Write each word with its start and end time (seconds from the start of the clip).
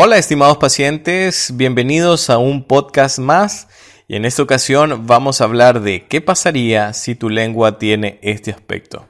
Hola 0.00 0.16
estimados 0.16 0.58
pacientes, 0.58 1.50
bienvenidos 1.56 2.30
a 2.30 2.38
un 2.38 2.62
podcast 2.62 3.18
más 3.18 3.66
y 4.06 4.14
en 4.14 4.26
esta 4.26 4.44
ocasión 4.44 5.08
vamos 5.08 5.40
a 5.40 5.44
hablar 5.44 5.80
de 5.80 6.06
qué 6.06 6.20
pasaría 6.20 6.92
si 6.92 7.16
tu 7.16 7.28
lengua 7.28 7.78
tiene 7.78 8.20
este 8.22 8.52
aspecto. 8.52 9.08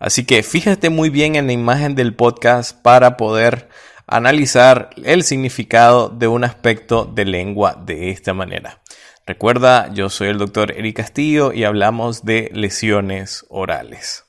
Así 0.00 0.24
que 0.24 0.42
fíjate 0.42 0.90
muy 0.90 1.08
bien 1.08 1.36
en 1.36 1.46
la 1.46 1.52
imagen 1.52 1.94
del 1.94 2.16
podcast 2.16 2.76
para 2.82 3.16
poder 3.16 3.68
analizar 4.08 4.90
el 5.04 5.22
significado 5.22 6.08
de 6.08 6.26
un 6.26 6.42
aspecto 6.42 7.04
de 7.04 7.26
lengua 7.26 7.80
de 7.86 8.10
esta 8.10 8.34
manera. 8.34 8.82
Recuerda, 9.28 9.92
yo 9.94 10.10
soy 10.10 10.30
el 10.30 10.38
doctor 10.38 10.72
Eric 10.72 10.96
Castillo 10.96 11.52
y 11.52 11.62
hablamos 11.62 12.24
de 12.24 12.50
lesiones 12.52 13.46
orales. 13.50 14.24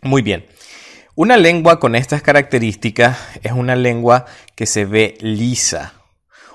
Muy 0.00 0.22
bien. 0.22 0.46
Una 1.20 1.36
lengua 1.36 1.80
con 1.80 1.96
estas 1.96 2.22
características 2.22 3.18
es 3.42 3.50
una 3.50 3.74
lengua 3.74 4.24
que 4.54 4.66
se 4.66 4.84
ve 4.84 5.18
lisa. 5.20 5.94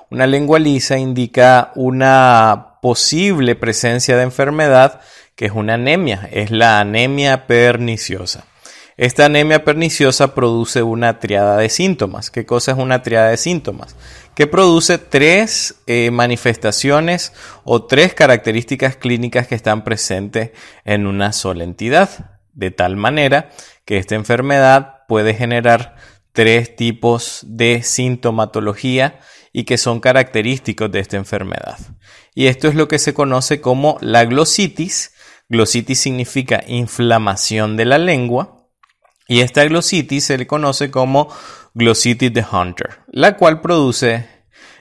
Una 0.08 0.26
lengua 0.26 0.58
lisa 0.58 0.96
indica 0.96 1.70
una 1.74 2.78
posible 2.80 3.56
presencia 3.56 4.16
de 4.16 4.22
enfermedad 4.22 5.02
que 5.36 5.44
es 5.44 5.52
una 5.52 5.74
anemia, 5.74 6.30
es 6.32 6.50
la 6.50 6.80
anemia 6.80 7.46
perniciosa. 7.46 8.46
Esta 8.96 9.26
anemia 9.26 9.64
perniciosa 9.64 10.34
produce 10.34 10.82
una 10.82 11.18
triada 11.20 11.58
de 11.58 11.68
síntomas. 11.68 12.30
¿Qué 12.30 12.46
cosa 12.46 12.72
es 12.72 12.78
una 12.78 13.02
triada 13.02 13.28
de 13.28 13.36
síntomas? 13.36 13.96
Que 14.34 14.46
produce 14.46 14.96
tres 14.96 15.74
eh, 15.86 16.10
manifestaciones 16.10 17.34
o 17.64 17.84
tres 17.84 18.14
características 18.14 18.96
clínicas 18.96 19.46
que 19.46 19.56
están 19.56 19.84
presentes 19.84 20.52
en 20.86 21.06
una 21.06 21.34
sola 21.34 21.64
entidad 21.64 22.33
de 22.54 22.70
tal 22.70 22.96
manera 22.96 23.50
que 23.84 23.98
esta 23.98 24.14
enfermedad 24.14 25.06
puede 25.08 25.34
generar 25.34 25.96
tres 26.32 26.74
tipos 26.74 27.40
de 27.46 27.82
sintomatología 27.82 29.20
y 29.52 29.64
que 29.64 29.78
son 29.78 30.00
característicos 30.00 30.90
de 30.90 31.00
esta 31.00 31.16
enfermedad. 31.16 31.78
Y 32.34 32.46
esto 32.46 32.68
es 32.68 32.74
lo 32.74 32.88
que 32.88 32.98
se 32.98 33.14
conoce 33.14 33.60
como 33.60 33.98
la 34.00 34.24
glositis. 34.24 35.12
Glositis 35.48 36.00
significa 36.00 36.64
inflamación 36.66 37.76
de 37.76 37.84
la 37.84 37.98
lengua 37.98 38.68
y 39.28 39.40
esta 39.40 39.64
glositis 39.64 40.24
se 40.24 40.38
le 40.38 40.46
conoce 40.46 40.90
como 40.90 41.28
glositis 41.72 42.32
de 42.32 42.44
Hunter, 42.50 43.00
la 43.06 43.36
cual 43.36 43.60
produce 43.60 44.33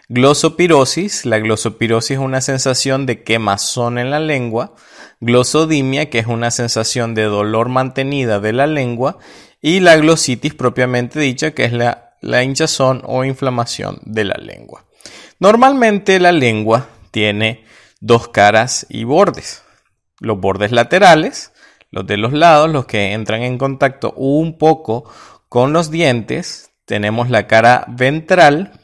Glosopirosis, 0.10 1.26
la 1.26 1.40
glosopirosis 1.40 2.12
es 2.12 2.18
una 2.18 2.42
sensación 2.42 3.06
de 3.06 3.24
quemazón 3.24 3.98
en 3.98 4.12
la 4.12 4.20
lengua, 4.20 4.76
glosodimia, 5.22 6.10
que 6.10 6.20
es 6.20 6.28
una 6.28 6.52
sensación 6.52 7.16
de 7.16 7.24
dolor 7.24 7.70
mantenida 7.70 8.42
de 8.42 8.52
la 8.52 8.68
lengua, 8.68 9.18
y 9.62 9.80
la 9.80 9.96
glositis 9.96 10.54
propiamente 10.56 11.22
dicha, 11.22 11.52
que 11.52 11.64
es 11.64 11.72
la, 11.72 12.16
la 12.20 12.44
hinchazón 12.44 13.02
o 13.06 13.24
inflamación 13.24 14.00
de 14.04 14.26
la 14.26 14.36
lengua. 14.36 14.86
Normalmente 15.40 16.20
la 16.20 16.34
lengua 16.34 16.90
tiene 17.12 17.64
dos 18.02 18.28
caras 18.28 18.86
y 18.90 19.06
bordes. 19.06 19.64
Los 20.20 20.40
bordes 20.40 20.74
laterales, 20.74 21.54
los 21.92 22.06
de 22.06 22.18
los 22.18 22.34
lados, 22.34 22.70
los 22.70 22.86
que 22.86 23.14
entran 23.14 23.42
en 23.44 23.58
contacto 23.58 24.12
un 24.18 24.58
poco 24.58 25.10
con 25.48 25.72
los 25.72 25.92
dientes, 25.92 26.72
tenemos 26.86 27.30
la 27.30 27.48
cara 27.48 27.86
ventral, 27.88 28.83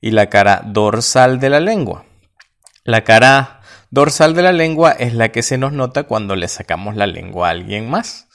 y 0.00 0.12
la 0.12 0.28
cara 0.28 0.62
dorsal 0.64 1.40
de 1.40 1.50
la 1.50 1.60
lengua. 1.60 2.04
La 2.84 3.04
cara 3.04 3.60
dorsal 3.90 4.34
de 4.34 4.42
la 4.42 4.52
lengua 4.52 4.92
es 4.92 5.14
la 5.14 5.30
que 5.30 5.42
se 5.42 5.58
nos 5.58 5.72
nota 5.72 6.04
cuando 6.04 6.36
le 6.36 6.48
sacamos 6.48 6.96
la 6.96 7.06
lengua 7.06 7.48
a 7.48 7.50
alguien 7.50 7.90
más. 7.90 8.28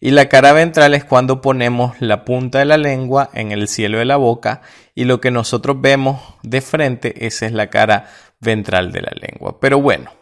Y 0.00 0.12
la 0.12 0.28
cara 0.28 0.52
ventral 0.52 0.94
es 0.94 1.04
cuando 1.04 1.40
ponemos 1.40 2.00
la 2.00 2.24
punta 2.24 2.60
de 2.60 2.64
la 2.64 2.76
lengua 2.76 3.30
en 3.34 3.50
el 3.50 3.66
cielo 3.66 3.98
de 3.98 4.04
la 4.04 4.16
boca 4.16 4.62
y 4.94 5.04
lo 5.04 5.20
que 5.20 5.32
nosotros 5.32 5.80
vemos 5.80 6.20
de 6.44 6.60
frente, 6.60 7.26
esa 7.26 7.46
es 7.46 7.52
la 7.52 7.68
cara 7.68 8.06
ventral 8.38 8.92
de 8.92 9.02
la 9.02 9.12
lengua. 9.20 9.58
Pero 9.58 9.80
bueno, 9.80 10.12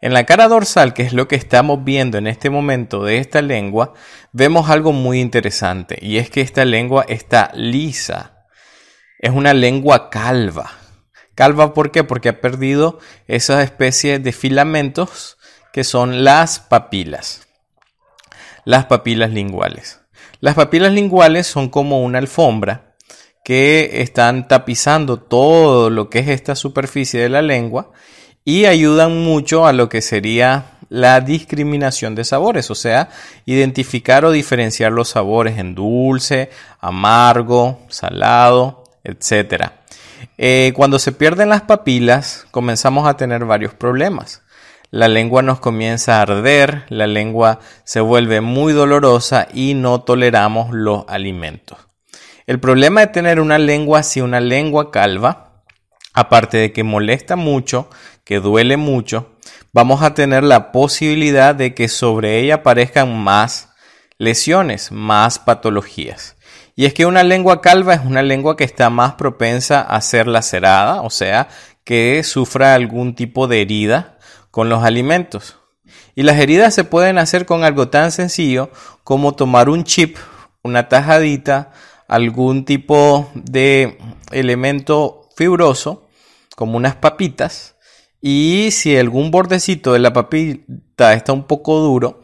en 0.00 0.12
la 0.12 0.24
cara 0.24 0.48
dorsal, 0.48 0.94
que 0.94 1.02
es 1.02 1.12
lo 1.12 1.28
que 1.28 1.36
estamos 1.36 1.84
viendo 1.84 2.18
en 2.18 2.26
este 2.26 2.50
momento 2.50 3.04
de 3.04 3.18
esta 3.18 3.42
lengua, 3.42 3.94
vemos 4.32 4.68
algo 4.68 4.92
muy 4.92 5.20
interesante 5.20 5.98
y 6.02 6.16
es 6.16 6.28
que 6.28 6.40
esta 6.40 6.64
lengua 6.64 7.04
está 7.06 7.52
lisa 7.54 8.31
es 9.22 9.30
una 9.30 9.54
lengua 9.54 10.10
calva. 10.10 10.72
Calva, 11.34 11.72
¿por 11.72 11.90
qué? 11.92 12.04
Porque 12.04 12.28
ha 12.28 12.40
perdido 12.40 12.98
esas 13.26 13.64
especies 13.64 14.22
de 14.22 14.32
filamentos 14.32 15.38
que 15.72 15.84
son 15.84 16.24
las 16.24 16.58
papilas. 16.58 17.46
Las 18.64 18.86
papilas 18.86 19.30
linguales. 19.30 20.00
Las 20.40 20.56
papilas 20.56 20.92
linguales 20.92 21.46
son 21.46 21.70
como 21.70 22.02
una 22.02 22.18
alfombra 22.18 22.94
que 23.44 24.02
están 24.02 24.48
tapizando 24.48 25.18
todo 25.20 25.88
lo 25.88 26.10
que 26.10 26.18
es 26.18 26.28
esta 26.28 26.54
superficie 26.54 27.20
de 27.20 27.28
la 27.28 27.42
lengua 27.42 27.92
y 28.44 28.66
ayudan 28.66 29.22
mucho 29.22 29.66
a 29.66 29.72
lo 29.72 29.88
que 29.88 30.02
sería 30.02 30.78
la 30.88 31.20
discriminación 31.20 32.14
de 32.14 32.24
sabores, 32.24 32.70
o 32.70 32.74
sea, 32.74 33.08
identificar 33.46 34.24
o 34.24 34.32
diferenciar 34.32 34.92
los 34.92 35.10
sabores 35.10 35.58
en 35.58 35.74
dulce, 35.74 36.50
amargo, 36.80 37.80
salado, 37.88 38.81
etc. 39.04 39.70
Eh, 40.38 40.72
cuando 40.74 40.98
se 40.98 41.12
pierden 41.12 41.48
las 41.48 41.62
papilas, 41.62 42.46
comenzamos 42.50 43.06
a 43.06 43.16
tener 43.16 43.44
varios 43.44 43.74
problemas. 43.74 44.42
La 44.90 45.08
lengua 45.08 45.42
nos 45.42 45.58
comienza 45.58 46.18
a 46.18 46.22
arder, 46.22 46.84
la 46.88 47.06
lengua 47.06 47.60
se 47.84 48.00
vuelve 48.00 48.40
muy 48.40 48.74
dolorosa 48.74 49.48
y 49.52 49.74
no 49.74 50.02
toleramos 50.02 50.70
los 50.72 51.04
alimentos. 51.08 51.78
El 52.46 52.60
problema 52.60 53.00
de 53.00 53.06
tener 53.06 53.40
una 53.40 53.58
lengua 53.58 54.00
así, 54.00 54.20
una 54.20 54.40
lengua 54.40 54.90
calva, 54.90 55.62
aparte 56.12 56.58
de 56.58 56.72
que 56.72 56.84
molesta 56.84 57.36
mucho, 57.36 57.88
que 58.24 58.40
duele 58.40 58.76
mucho, 58.76 59.30
vamos 59.72 60.02
a 60.02 60.12
tener 60.12 60.44
la 60.44 60.72
posibilidad 60.72 61.54
de 61.54 61.74
que 61.74 61.88
sobre 61.88 62.40
ella 62.40 62.56
aparezcan 62.56 63.16
más 63.18 63.70
lesiones, 64.18 64.92
más 64.92 65.38
patologías. 65.38 66.36
Y 66.82 66.86
es 66.86 66.94
que 66.94 67.06
una 67.06 67.22
lengua 67.22 67.60
calva 67.60 67.94
es 67.94 68.04
una 68.04 68.22
lengua 68.22 68.56
que 68.56 68.64
está 68.64 68.90
más 68.90 69.14
propensa 69.14 69.82
a 69.82 70.00
ser 70.00 70.26
lacerada, 70.26 71.02
o 71.02 71.10
sea, 71.10 71.46
que 71.84 72.24
sufra 72.24 72.74
algún 72.74 73.14
tipo 73.14 73.46
de 73.46 73.62
herida 73.62 74.18
con 74.50 74.68
los 74.68 74.82
alimentos. 74.82 75.58
Y 76.16 76.24
las 76.24 76.40
heridas 76.40 76.74
se 76.74 76.82
pueden 76.82 77.18
hacer 77.18 77.46
con 77.46 77.62
algo 77.62 77.86
tan 77.86 78.10
sencillo 78.10 78.68
como 79.04 79.36
tomar 79.36 79.68
un 79.68 79.84
chip, 79.84 80.16
una 80.64 80.88
tajadita, 80.88 81.70
algún 82.08 82.64
tipo 82.64 83.30
de 83.36 83.96
elemento 84.32 85.28
fibroso, 85.36 86.08
como 86.56 86.76
unas 86.76 86.96
papitas, 86.96 87.76
y 88.20 88.70
si 88.72 88.96
algún 88.96 89.30
bordecito 89.30 89.92
de 89.92 90.00
la 90.00 90.12
papita 90.12 91.12
está 91.12 91.32
un 91.32 91.44
poco 91.44 91.78
duro 91.78 92.21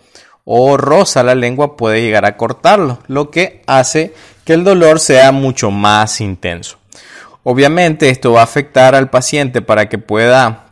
o 0.51 0.79
rosa 0.79 1.23
la 1.23 1.35
lengua, 1.35 1.77
puede 1.77 2.01
llegar 2.01 2.25
a 2.25 2.39
cortarlo, 2.39 3.01
lo 3.07 3.31
que 3.31 3.61
hace 3.67 4.15
que 4.47 4.55
el 4.55 4.65
dolor 4.65 4.99
sea 4.99 5.31
mucho 5.31 5.71
más 5.71 6.23
intenso. 6.23 6.79
Obviamente 7.43 8.09
esto 8.09 8.33
va 8.33 8.41
a 8.41 8.45
afectar 8.45 8.95
al 8.95 9.11
paciente 9.11 9.61
para 9.61 9.91
que 9.91 9.99
pueda 9.99 10.71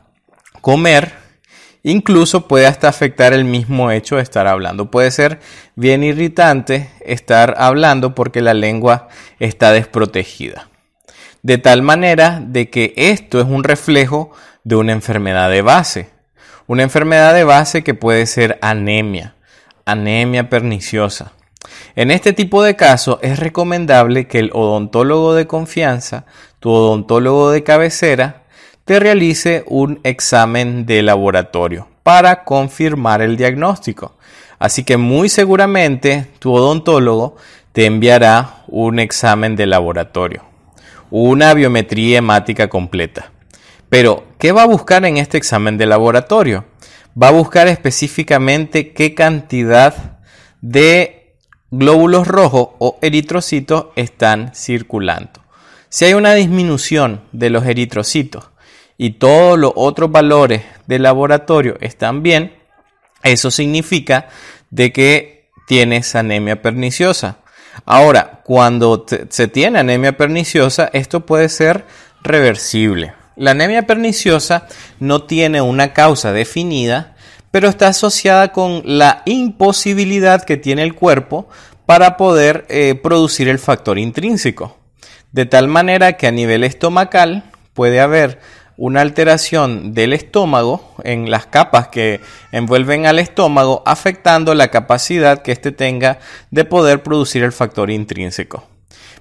comer, 0.62 1.12
incluso 1.82 2.48
puede 2.48 2.66
hasta 2.66 2.88
afectar 2.88 3.34
el 3.34 3.44
mismo 3.44 3.91
hecho 3.91 4.16
de 4.16 4.22
estar 4.22 4.47
hablando. 4.47 4.91
Puede 4.91 5.10
ser 5.10 5.41
bien 5.75 6.03
irritante 6.03 6.88
estar 7.04 7.54
hablando 7.59 8.15
porque 8.15 8.41
la 8.41 8.54
lengua 8.54 9.09
está 9.41 9.72
desprotegida. 9.72 10.70
De 11.42 11.59
tal 11.59 11.82
manera 11.82 12.42
de 12.42 12.70
que 12.70 12.94
esto 12.97 13.41
es 13.41 13.47
un 13.47 13.62
reflejo 13.62 14.31
de 14.65 14.76
una 14.76 14.92
enfermedad 14.92 15.50
de 15.50 15.60
base. 15.60 16.09
Una 16.66 16.82
enfermedad 16.82 17.34
de 17.34 17.44
base 17.44 17.84
que 17.84 17.92
puede 17.92 18.25
ser 18.25 18.59
anemia, 18.62 19.35
anemia 19.86 20.50
perniciosa. 20.50 21.33
En 21.94 22.10
este 22.10 22.33
tipo 22.33 22.62
de 22.62 22.77
casos 22.77 23.18
es 23.22 23.38
recomendable 23.38 24.27
que 24.27 24.41
el 24.41 24.50
odontólogo 24.53 25.34
de 25.34 25.47
confianza, 25.47 26.27
tu 26.60 26.71
odontólogo 26.71 27.50
de 27.53 27.62
cabecera, 27.62 28.42
te 28.84 28.98
realice 29.00 29.65
un 29.66 30.00
examen 30.03 30.86
de 30.86 31.03
laboratorio 31.03 31.88
para 32.03 32.44
confirmar 32.44 33.22
el 33.22 33.36
diagnóstico. 33.36 34.16
Así 34.59 34.84
que 34.84 34.97
muy 34.97 35.28
seguramente 35.28 36.27
tu 36.41 36.53
odontólogo 36.53 37.36
te 37.72 37.86
enviará 37.86 38.65
un 38.68 38.98
examen 38.98 39.54
de 39.54 39.66
laboratorio, 39.66 40.44
una 41.10 41.54
biometría 41.54 42.18
hemática 42.18 42.68
completa. 42.68 43.30
Pero, 43.89 44.24
¿qué 44.39 44.50
va 44.50 44.62
a 44.62 44.66
buscar 44.66 45.04
en 45.04 45.16
este 45.16 45.39
examen 45.39 45.78
de 45.78 45.86
laboratorio? 45.86 46.65
Va 47.21 47.28
a 47.28 47.33
buscar 47.33 47.66
específicamente 47.68 48.92
qué 48.92 49.15
cantidad 49.15 50.18
de 50.60 51.36
glóbulos 51.71 52.27
rojos 52.27 52.68
o 52.78 52.98
eritrocitos 53.01 53.86
están 53.97 54.54
circulando. 54.54 55.41
Si 55.89 56.04
hay 56.04 56.15
una 56.15 56.34
disminución 56.34 57.22
de 57.33 57.51
los 57.51 57.65
eritrocitos 57.66 58.51
y 58.98 59.13
todos 59.13 59.59
los 59.59 59.72
otros 59.77 60.10
valores 60.10 60.63
del 60.86 61.03
laboratorio 61.03 61.77
están 61.80 62.22
bien, 62.22 62.54
eso 63.22 63.51
significa 63.51 64.28
de 64.71 64.92
que 64.92 65.51
tienes 65.66 66.15
anemia 66.15 66.60
perniciosa. 66.60 67.39
Ahora, 67.84 68.41
cuando 68.45 69.04
se 69.28 69.48
tiene 69.48 69.78
anemia 69.78 70.16
perniciosa, 70.16 70.91
esto 70.92 71.27
puede 71.27 71.48
ser 71.48 71.84
reversible. 72.22 73.15
La 73.36 73.50
anemia 73.50 73.86
perniciosa 73.86 74.66
no 74.98 75.24
tiene 75.24 75.60
una 75.60 75.92
causa 75.92 76.33
definida, 76.33 77.15
pero 77.50 77.68
está 77.68 77.88
asociada 77.88 78.53
con 78.53 78.83
la 78.84 79.22
imposibilidad 79.27 80.42
que 80.42 80.56
tiene 80.56 80.83
el 80.83 80.94
cuerpo 80.94 81.48
para 81.84 82.16
poder 82.16 82.65
eh, 82.68 82.94
producir 82.94 83.48
el 83.48 83.59
factor 83.59 83.98
intrínseco. 83.98 84.78
De 85.33 85.44
tal 85.44 85.68
manera 85.68 86.15
que 86.15 86.27
a 86.27 86.33
nivel 86.33 86.65
estomacal 86.65 87.44
puede 87.74 88.00
haber 88.00 88.41
una 88.78 89.03
alteración 89.03 89.92
del 89.92 90.12
estómago 90.12 90.94
en 91.03 91.30
las 91.30 91.47
capas 91.47 91.89
que 91.89 92.21
envuelven 92.53 93.06
al 93.06 93.18
estómago, 93.18 93.82
afectando 93.86 94.54
la 94.54 94.68
capacidad 94.68 95.42
que 95.42 95.53
éste 95.53 95.72
tenga 95.72 96.18
de 96.50 96.65
poder 96.65 97.03
producir 97.03 97.42
el 97.42 97.53
factor 97.53 97.91
intrínseco. 97.91 98.65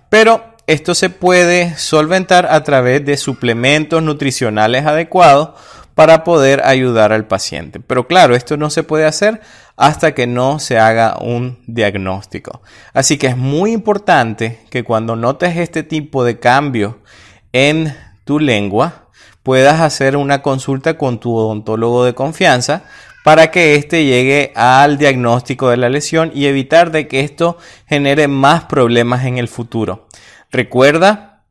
Pero 0.10 0.55
esto 0.68 0.96
se 0.96 1.10
puede 1.10 1.78
solventar 1.78 2.48
a 2.50 2.64
través 2.64 3.06
de 3.06 3.18
suplementos 3.18 4.02
nutricionales 4.02 4.86
adecuados 4.86 5.50
para 5.94 6.24
poder 6.24 6.66
ayudar 6.66 7.14
al 7.14 7.26
paciente. 7.26 7.80
Pero 7.80 8.08
claro, 8.08 8.36
esto 8.36 8.58
no 8.58 8.70
se 8.70 8.84
puede 8.84 9.06
hacer 9.06 9.42
hasta 9.78 10.14
que 10.14 10.28
no 10.28 10.60
se 10.60 10.78
haga 10.78 11.18
un 11.22 11.60
diagnóstico. 11.68 12.62
Así 12.94 13.18
que 13.18 13.28
es 13.28 13.38
muy 13.38 13.72
importante 13.72 14.60
que 14.70 14.84
cuando 14.84 15.16
notes 15.16 15.58
este 15.58 15.84
tipo 15.84 16.24
de 16.24 16.40
cambio 16.40 17.00
en 17.54 17.96
tu 18.26 18.40
lengua, 18.40 19.06
puedas 19.44 19.80
hacer 19.80 20.18
una 20.18 20.42
consulta 20.42 20.98
con 20.98 21.20
tu 21.20 21.36
odontólogo 21.36 22.04
de 22.04 22.16
confianza 22.16 22.84
para 23.24 23.52
que 23.52 23.76
éste 23.76 24.06
llegue 24.06 24.52
al 24.56 24.98
diagnóstico 24.98 25.70
de 25.70 25.78
la 25.78 25.90
lesión 25.90 26.32
y 26.34 26.46
evitar 26.46 26.92
de 26.92 27.08
que 27.08 27.22
esto 27.22 27.58
genere 27.88 28.28
más 28.28 28.66
problemas 28.66 29.26
en 29.26 29.38
el 29.38 29.48
futuro. 29.48 30.05
Recuerda 30.52 31.44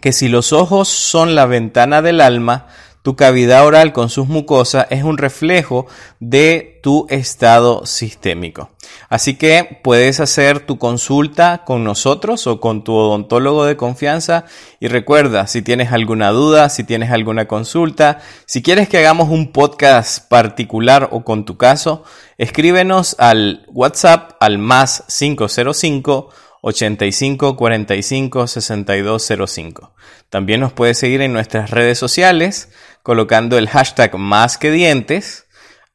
que 0.00 0.12
si 0.12 0.28
los 0.28 0.52
ojos 0.52 0.88
son 0.88 1.34
la 1.34 1.46
ventana 1.46 2.02
del 2.02 2.20
alma, 2.20 2.66
tu 3.06 3.14
cavidad 3.14 3.64
oral 3.64 3.92
con 3.92 4.10
sus 4.10 4.26
mucosas 4.26 4.88
es 4.90 5.04
un 5.04 5.16
reflejo 5.16 5.86
de 6.18 6.80
tu 6.82 7.06
estado 7.08 7.86
sistémico. 7.86 8.70
Así 9.08 9.36
que 9.36 9.78
puedes 9.84 10.18
hacer 10.18 10.58
tu 10.58 10.78
consulta 10.78 11.62
con 11.64 11.84
nosotros 11.84 12.48
o 12.48 12.58
con 12.58 12.82
tu 12.82 12.94
odontólogo 12.94 13.64
de 13.64 13.76
confianza 13.76 14.44
y 14.80 14.88
recuerda, 14.88 15.46
si 15.46 15.62
tienes 15.62 15.92
alguna 15.92 16.30
duda, 16.30 16.68
si 16.68 16.82
tienes 16.82 17.12
alguna 17.12 17.46
consulta, 17.46 18.18
si 18.44 18.60
quieres 18.60 18.88
que 18.88 18.98
hagamos 18.98 19.28
un 19.28 19.52
podcast 19.52 20.28
particular 20.28 21.08
o 21.12 21.22
con 21.22 21.44
tu 21.44 21.56
caso, 21.56 22.02
escríbenos 22.38 23.14
al 23.20 23.66
WhatsApp 23.68 24.32
al 24.40 24.58
más 24.58 25.04
505 25.16 26.30
85 26.68 27.56
45 27.56 28.48
6205. 28.48 29.94
También 30.30 30.58
nos 30.58 30.72
puedes 30.72 30.98
seguir 30.98 31.20
en 31.20 31.32
nuestras 31.32 31.70
redes 31.70 31.96
sociales 31.96 32.70
colocando 33.04 33.56
el 33.56 33.68
hashtag 33.68 34.18
más 34.18 34.58
que 34.58 34.72
dientes 34.72 35.46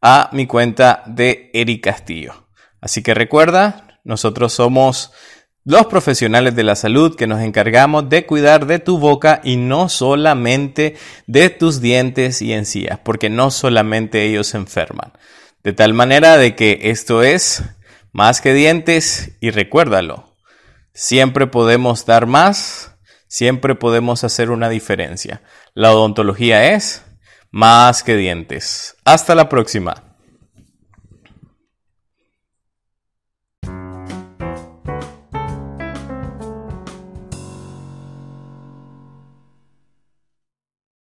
a 0.01 0.29
mi 0.31 0.47
cuenta 0.47 1.03
de 1.07 1.51
Eric 1.53 1.83
Castillo. 1.83 2.47
Así 2.79 3.03
que 3.03 3.13
recuerda, 3.13 3.99
nosotros 4.05 4.53
somos 4.53 5.11
los 5.65 5.87
profesionales 5.87 6.55
de 6.55 6.63
la 6.63 6.75
salud 6.75 7.17
que 7.17 7.27
nos 7.27 7.41
encargamos 7.41 8.07
de 8.07 8.25
cuidar 8.25 8.65
de 8.65 8.79
tu 8.79 8.97
boca 8.97 9.41
y 9.43 9.57
no 9.57 9.89
solamente 9.89 10.95
de 11.27 11.49
tus 11.49 11.81
dientes 11.81 12.41
y 12.41 12.53
encías, 12.53 12.97
porque 13.03 13.29
no 13.29 13.51
solamente 13.51 14.23
ellos 14.23 14.47
se 14.47 14.57
enferman. 14.57 15.11
De 15.63 15.73
tal 15.73 15.93
manera 15.93 16.37
de 16.37 16.55
que 16.55 16.79
esto 16.83 17.23
es 17.23 17.61
más 18.13 18.39
que 18.39 18.53
dientes 18.53 19.33
y 19.41 19.51
recuérdalo, 19.51 20.30
Siempre 20.93 21.47
podemos 21.47 22.05
dar 22.05 22.25
más, 22.25 22.97
siempre 23.27 23.75
podemos 23.75 24.23
hacer 24.23 24.51
una 24.51 24.69
diferencia. 24.69 25.41
La 25.73 25.93
odontología 25.93 26.73
es 26.73 27.03
más 27.49 28.03
que 28.03 28.15
dientes. 28.15 28.95
Hasta 29.05 29.35
la 29.35 29.47
próxima. 29.49 30.10